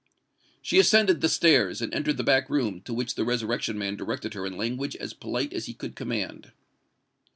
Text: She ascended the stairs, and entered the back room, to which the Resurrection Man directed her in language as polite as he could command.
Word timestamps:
She 0.63 0.79
ascended 0.79 1.21
the 1.21 1.29
stairs, 1.29 1.79
and 1.79 1.93
entered 1.93 2.17
the 2.17 2.23
back 2.23 2.49
room, 2.49 2.81
to 2.85 2.93
which 2.95 3.13
the 3.13 3.23
Resurrection 3.23 3.77
Man 3.77 3.95
directed 3.95 4.33
her 4.33 4.47
in 4.47 4.57
language 4.57 4.95
as 4.95 5.13
polite 5.13 5.53
as 5.53 5.67
he 5.67 5.75
could 5.75 5.95
command. 5.95 6.53